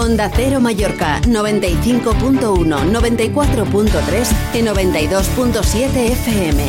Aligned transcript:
Onda 0.00 0.30
Cero 0.32 0.60
Mallorca 0.62 1.20
95.1, 1.28 2.40
94.3 2.40 4.54
y 4.54 4.62
92.7 4.64 6.16
FM. 6.16 6.62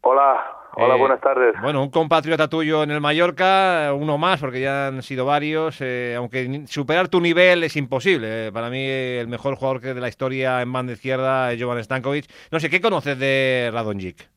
Hola, 0.00 0.40
hola, 0.76 0.96
Eh, 0.96 0.98
buenas 0.98 1.20
tardes. 1.20 1.54
Bueno, 1.60 1.82
un 1.82 1.90
compatriota 1.90 2.48
tuyo 2.48 2.82
en 2.82 2.92
el 2.92 3.02
Mallorca, 3.02 3.92
uno 3.94 4.16
más, 4.16 4.40
porque 4.40 4.62
ya 4.62 4.86
han 4.86 5.02
sido 5.02 5.26
varios, 5.26 5.82
eh, 5.82 6.14
aunque 6.16 6.62
superar 6.66 7.08
tu 7.08 7.20
nivel 7.20 7.62
es 7.62 7.76
imposible. 7.76 8.46
Eh, 8.46 8.52
para 8.52 8.70
mí, 8.70 8.82
el 8.82 9.28
mejor 9.28 9.56
jugador 9.56 9.82
que 9.82 9.92
de 9.92 10.00
la 10.00 10.08
historia 10.08 10.62
en 10.62 10.72
banda 10.72 10.94
izquierda 10.94 11.52
es 11.52 11.62
Jovan 11.62 11.84
Stankovic. 11.84 12.24
No 12.50 12.58
sé, 12.58 12.70
¿qué 12.70 12.80
conoces 12.80 13.18
de 13.18 13.68
Radonjic? 13.70 14.30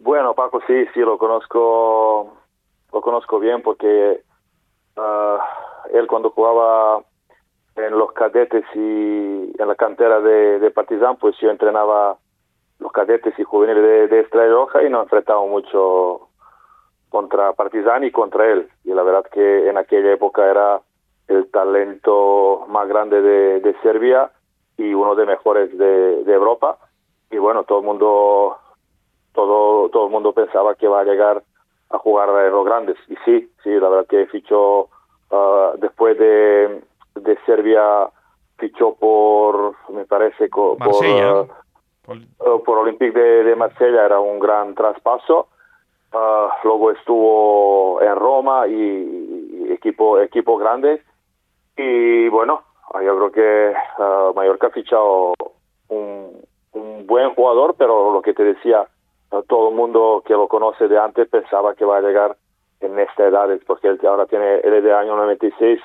Bueno, 0.00 0.34
Paco, 0.34 0.60
sí, 0.66 0.74
sí, 0.92 0.98
lo 1.00 1.16
conozco, 1.16 2.36
lo 2.96 3.02
conozco 3.02 3.38
bien 3.38 3.60
porque 3.60 4.22
ah, 4.96 5.38
él 5.92 6.06
cuando 6.06 6.30
jugaba 6.30 7.02
en 7.76 7.98
los 7.98 8.12
cadetes 8.12 8.64
y 8.74 9.52
en 9.58 9.68
la 9.68 9.74
cantera 9.74 10.20
de, 10.20 10.70
Partizan, 10.70 11.16
pues 11.16 11.36
yo 11.38 11.50
entrenaba 11.50 12.16
los 12.78 12.90
cadetes 12.92 13.38
y 13.38 13.44
juveniles 13.44 13.82
de, 13.82 14.08
de 14.08 14.20
Estrella 14.20 14.50
Roja 14.50 14.82
y 14.82 14.88
nos 14.88 15.02
enfrentamos 15.02 15.50
mucho 15.50 16.28
contra 17.10 17.52
Partizan 17.52 18.04
y 18.04 18.10
contra 18.10 18.50
él. 18.50 18.66
Y 18.84 18.94
la 18.94 19.02
verdad 19.02 19.26
que 19.30 19.68
en 19.68 19.76
aquella 19.76 20.12
época 20.12 20.50
era 20.50 20.80
el 21.28 21.50
talento 21.50 22.64
más 22.68 22.88
grande 22.88 23.20
de, 23.20 23.60
de 23.60 23.78
Serbia 23.82 24.30
y 24.78 24.94
uno 24.94 25.14
de 25.14 25.26
mejores 25.26 25.76
de, 25.76 26.24
de 26.24 26.32
Europa. 26.32 26.78
Y 27.30 27.36
bueno, 27.36 27.64
todo 27.64 27.80
el 27.80 27.84
mundo 27.84 28.56
todo 29.34 29.90
todo 29.90 30.06
el 30.06 30.12
mundo 30.12 30.32
pensaba 30.32 30.74
que 30.76 30.88
va 30.88 31.00
a 31.00 31.04
llegar 31.04 31.42
a 31.96 31.98
jugar 31.98 32.28
en 32.46 32.52
los 32.52 32.64
grandes. 32.64 32.96
Y 33.08 33.16
sí 33.24 33.50
sí 33.62 33.70
la 33.70 33.88
verdad 33.88 34.06
que 34.08 34.26
fichó 34.26 34.88
ah, 35.30 35.72
después 35.78 36.18
de, 36.18 36.82
de 37.14 37.38
Serbia 37.44 38.08
fichó 38.58 38.94
por 38.94 39.74
me 39.90 40.04
parece 40.04 40.48
por 40.48 40.78
Marsella. 40.78 41.40
ah, 41.40 42.12
eh, 42.12 42.62
por 42.64 42.78
Olympique 42.78 43.18
de, 43.18 43.44
de 43.44 43.56
Marsella 43.56 44.04
era 44.04 44.20
un 44.20 44.38
gran 44.38 44.74
traspaso. 44.74 45.48
Ah, 46.12 46.56
luego 46.64 46.92
estuvo 46.92 48.00
en 48.00 48.14
Roma 48.16 48.66
y, 48.68 48.72
y 49.68 49.72
equipo 49.72 50.20
equipo 50.20 50.56
grande. 50.56 51.02
Y 51.76 52.28
bueno 52.28 52.62
yo 53.04 53.16
creo 53.16 53.32
que 53.32 53.74
Mallorca 54.34 54.68
ha 54.68 54.70
fichado 54.70 55.34
un, 55.88 56.40
un 56.72 57.06
buen 57.06 57.34
jugador 57.34 57.74
pero 57.76 58.12
lo 58.12 58.22
que 58.22 58.32
te 58.32 58.44
decía 58.44 58.86
todo 59.48 59.68
el 59.70 59.74
mundo 59.74 60.22
que 60.26 60.34
lo 60.34 60.48
conoce 60.48 60.88
de 60.88 60.98
antes 60.98 61.28
pensaba 61.28 61.74
que 61.74 61.84
va 61.84 61.98
a 61.98 62.00
llegar 62.00 62.36
en 62.80 62.98
esta 62.98 63.26
edad 63.26 63.48
porque 63.66 63.88
él 63.88 64.00
ahora 64.06 64.26
tiene 64.26 64.56
él 64.56 64.74
es 64.74 64.84
de 64.84 64.92
año 64.94 65.16
96 65.16 65.80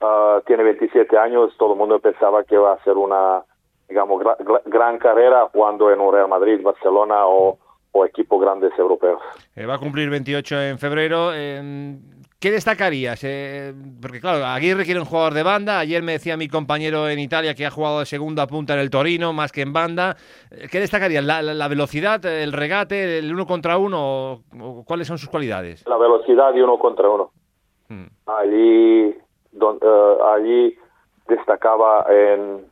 ah, 0.00 0.40
tiene 0.46 0.62
27 0.64 1.16
años 1.18 1.54
todo 1.58 1.72
el 1.72 1.78
mundo 1.78 1.98
pensaba 1.98 2.44
que 2.44 2.56
va 2.56 2.72
a 2.74 2.84
ser 2.84 2.96
una 2.96 3.42
digamos 3.88 4.22
gra- 4.22 4.62
gran 4.66 4.98
carrera 4.98 5.48
jugando 5.52 5.90
en 5.90 6.00
un 6.00 6.12
Real 6.12 6.28
Madrid 6.28 6.60
Barcelona 6.62 7.26
o, 7.26 7.58
o 7.92 8.06
equipos 8.06 8.40
grandes 8.40 8.72
europeos 8.78 9.20
Eh, 9.54 9.66
va 9.66 9.74
a 9.74 9.78
cumplir 9.78 10.08
28 10.08 10.62
en 10.62 10.78
febrero. 10.78 11.32
eh, 11.34 11.60
¿Qué 12.42 12.50
destacarías? 12.50 13.22
Eh, 13.22 13.72
porque 14.00 14.20
claro, 14.20 14.44
Aguirre 14.44 14.84
quiere 14.84 14.98
un 14.98 15.06
jugador 15.06 15.32
de 15.32 15.44
banda. 15.44 15.78
Ayer 15.78 16.02
me 16.02 16.10
decía 16.12 16.36
mi 16.36 16.48
compañero 16.48 17.08
en 17.08 17.20
Italia 17.20 17.54
que 17.54 17.64
ha 17.64 17.70
jugado 17.70 18.00
de 18.00 18.06
segunda 18.06 18.48
punta 18.48 18.74
en 18.74 18.80
el 18.80 18.90
Torino, 18.90 19.32
más 19.32 19.52
que 19.52 19.60
en 19.62 19.72
banda. 19.72 20.16
Eh, 20.50 20.66
¿Qué 20.68 20.80
destacarías? 20.80 21.22
¿La, 21.24 21.40
la- 21.40 21.54
la 21.54 21.68
velocidad, 21.68 22.24
el 22.26 22.52
regate, 22.52 23.18
el 23.18 23.32
uno 23.32 23.46
contra 23.46 23.78
uno? 23.78 24.42
O, 24.60 24.84
cuáles 24.84 25.06
son 25.06 25.18
sus 25.18 25.28
cualidades? 25.28 25.84
la 25.86 25.96
velocidad 25.96 26.52
de 26.52 26.64
uno 26.64 26.78
contra 26.80 27.08
uno 27.08 27.30
Mm. 27.88 28.06
allí 28.26 29.14
don- 29.52 29.78
eh, 29.80 30.16
allí 30.34 30.76
destacaba 31.28 32.06
en 32.08 32.64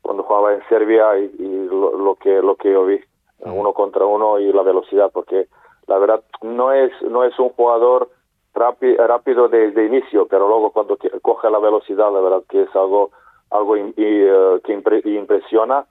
cuando 0.00 0.22
jugaba 0.22 0.54
en 0.54 0.62
Serbia 0.70 1.18
y, 1.18 1.24
y 1.38 1.66
lo, 1.68 1.98
lo 1.98 2.14
que 2.14 2.40
lo 2.40 2.54
que 2.56 2.72
yo 2.72 2.86
vi 2.86 2.98
uno 3.40 3.72
contra 3.74 4.04
uno 4.06 4.38
y 4.38 4.52
la 4.52 4.62
velocidad 4.62 5.10
porque 5.12 5.48
la 5.86 5.98
verdad 5.98 6.22
no 6.42 6.72
es 6.72 6.92
no 7.02 7.24
es 7.24 7.36
un 7.38 7.48
jugador 7.50 8.10
rápido 8.54 9.48
desde 9.48 9.84
inicio 9.86 10.26
pero 10.28 10.48
luego 10.48 10.70
cuando 10.70 10.96
coge 11.22 11.50
la 11.50 11.58
velocidad 11.58 12.12
la 12.12 12.20
verdad 12.20 12.42
que 12.48 12.62
es 12.62 12.76
algo 12.76 13.10
algo 13.50 13.76
y, 13.76 13.92
eh, 13.96 14.60
que 14.64 14.78
impre- 14.78 15.04
impresiona 15.04 15.84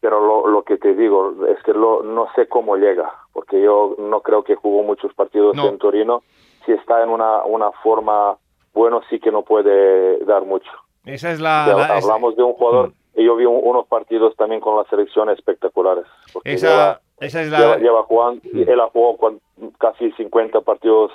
pero 0.00 0.20
lo, 0.20 0.46
lo 0.48 0.62
que 0.64 0.76
te 0.76 0.94
digo 0.94 1.32
es 1.48 1.62
que 1.62 1.72
lo, 1.72 2.02
no 2.02 2.28
sé 2.36 2.46
cómo 2.46 2.76
llega, 2.76 3.10
porque 3.32 3.58
yo 3.62 3.94
no 3.98 4.20
creo 4.20 4.44
que 4.44 4.54
jugó 4.54 4.82
muchos 4.82 5.14
partidos 5.14 5.56
No. 5.56 5.66
en 5.66 5.78
Torino. 5.78 6.22
Si 6.66 6.72
está 6.72 7.02
en 7.02 7.08
una, 7.08 7.42
una 7.44 7.72
forma 7.82 8.36
bueno, 8.74 9.00
sí 9.08 9.18
que 9.18 9.32
no 9.32 9.40
puede 9.44 10.18
dar 10.26 10.44
mucho. 10.44 10.70
Esa 11.06 11.30
es 11.30 11.40
la... 11.40 11.64
Hablamos 11.96 12.36
de 12.36 12.42
un 12.42 12.52
jugador, 12.52 12.92
y 13.14 13.24
yo 13.24 13.34
vi 13.34 13.46
un- 13.46 13.60
unos 13.62 13.86
partidos 13.86 14.36
también 14.36 14.60
con 14.60 14.76
la 14.76 14.84
selección 14.90 15.30
espectaculares. 15.30 16.04
esa, 16.44 16.68
lleva- 16.68 17.00
esa 17.20 17.40
es 17.40 17.50
la... 17.50 17.58
lleva, 17.58 17.76
lleva 17.78 18.02
jugando, 18.02 18.42
él 18.52 18.80
ha 18.80 18.88
jugado 18.90 19.16
con 19.16 19.40
casi 19.78 20.10
50 20.12 20.60
partidos 20.60 21.12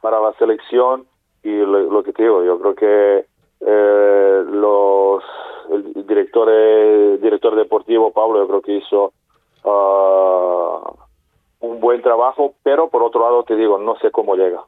para 0.00 0.20
la 0.20 0.32
selección 0.34 1.06
y 1.42 1.50
lo, 1.50 2.02
que 2.02 2.12
te 2.12 2.22
digo, 2.22 2.44
yo 2.44 2.58
creo 2.58 2.74
que 2.74 3.26
eh, 3.60 4.44
los 4.50 5.22
el 5.70 6.06
director 6.06 6.48
eh, 6.50 7.18
director 7.22 7.54
deportivo 7.54 8.12
Pablo 8.12 8.40
yo 8.40 8.48
creo 8.48 8.62
que 8.62 8.76
hizo 8.76 9.12
ah, 9.64 10.92
un 11.60 11.80
buen 11.80 12.02
trabajo, 12.02 12.54
pero 12.62 12.88
por 12.88 13.02
otro 13.02 13.20
lado 13.20 13.42
te 13.44 13.56
digo, 13.56 13.78
no 13.78 13.96
sé 13.96 14.10
cómo 14.10 14.34
llega. 14.34 14.62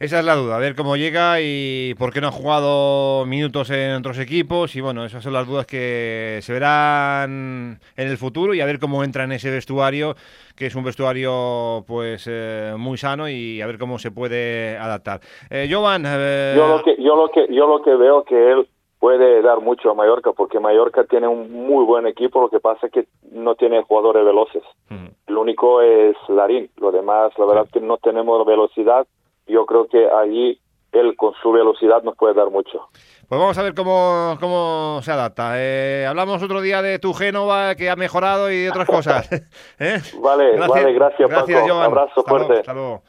Esa 0.00 0.20
es 0.20 0.24
la 0.24 0.34
duda, 0.34 0.56
a 0.56 0.58
ver 0.58 0.74
cómo 0.74 0.96
llega 0.96 1.42
y 1.42 1.94
por 1.98 2.10
qué 2.10 2.22
no 2.22 2.28
ha 2.28 2.32
jugado 2.32 3.26
minutos 3.26 3.68
en 3.68 3.96
otros 3.96 4.18
equipos. 4.18 4.74
Y 4.74 4.80
bueno, 4.80 5.04
esas 5.04 5.22
son 5.22 5.34
las 5.34 5.46
dudas 5.46 5.66
que 5.66 6.38
se 6.40 6.54
verán 6.54 7.78
en 7.98 8.08
el 8.08 8.16
futuro 8.16 8.54
y 8.54 8.62
a 8.62 8.64
ver 8.64 8.78
cómo 8.78 9.04
entra 9.04 9.24
en 9.24 9.32
ese 9.32 9.50
vestuario, 9.50 10.14
que 10.56 10.64
es 10.64 10.74
un 10.74 10.84
vestuario 10.84 11.84
pues 11.86 12.26
eh, 12.32 12.72
muy 12.78 12.96
sano 12.96 13.28
y 13.28 13.60
a 13.60 13.66
ver 13.66 13.76
cómo 13.76 13.98
se 13.98 14.10
puede 14.10 14.78
adaptar. 14.78 15.20
Eh, 15.50 15.68
Jovan, 15.70 16.04
eh, 16.06 16.54
Yo 16.56 16.66
lo 16.66 16.82
que 16.82 16.96
yo 16.96 17.14
lo 17.14 17.28
que 17.28 17.46
yo 17.54 17.66
lo 17.66 17.82
que 17.82 17.94
veo 17.94 18.24
que 18.24 18.52
él 18.52 18.66
puede 18.98 19.42
dar 19.42 19.60
mucho 19.60 19.90
a 19.90 19.94
Mallorca 19.94 20.32
porque 20.32 20.60
Mallorca 20.60 21.04
tiene 21.04 21.28
un 21.28 21.52
muy 21.52 21.84
buen 21.84 22.06
equipo, 22.06 22.40
lo 22.40 22.48
que 22.48 22.60
pasa 22.60 22.86
es 22.86 22.92
que 22.92 23.04
no 23.32 23.54
tiene 23.54 23.82
jugadores 23.82 24.24
veloces. 24.24 24.62
Mm. 24.88 25.08
El 25.26 25.36
único 25.36 25.82
es 25.82 26.16
Larín, 26.30 26.70
lo 26.78 26.90
demás, 26.90 27.34
la 27.36 27.44
verdad 27.44 27.68
que 27.70 27.80
no 27.80 27.98
tenemos 27.98 28.46
velocidad. 28.46 29.06
Yo 29.50 29.66
creo 29.66 29.86
que 29.88 30.08
allí 30.08 30.60
él 30.92 31.14
con 31.16 31.34
su 31.42 31.52
velocidad 31.52 32.02
nos 32.02 32.16
puede 32.16 32.34
dar 32.34 32.50
mucho. 32.50 32.88
Pues 33.28 33.40
vamos 33.40 33.56
a 33.58 33.62
ver 33.62 33.74
cómo, 33.74 34.36
cómo 34.40 35.00
se 35.02 35.12
adapta. 35.12 35.52
Eh, 35.56 36.04
hablamos 36.08 36.42
otro 36.42 36.60
día 36.60 36.82
de 36.82 36.98
tu 36.98 37.12
Génova 37.14 37.74
que 37.76 37.88
ha 37.88 37.96
mejorado 37.96 38.50
y 38.50 38.62
de 38.62 38.70
otras 38.70 38.88
cosas. 38.88 39.30
¿Eh? 39.78 39.98
Vale, 40.20 40.58
vale, 40.58 40.92
gracias, 40.92 41.28
Gracias, 41.28 41.60
Paco. 41.60 41.72
Jovan. 41.72 41.86
Abrazo 41.86 42.20
Hasta 42.20 42.32
luego, 42.32 42.46
fuerte. 42.46 42.60
hasta 42.60 42.74
luego. 42.74 43.02